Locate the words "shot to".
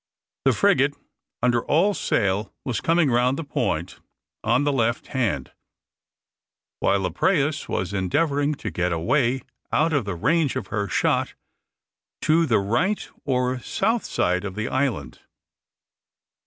10.87-12.47